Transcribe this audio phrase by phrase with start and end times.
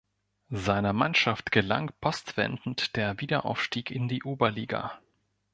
[0.55, 4.97] Seiner Mannschaft gelang postwendend der Wiederaufstieg in die Oberliga.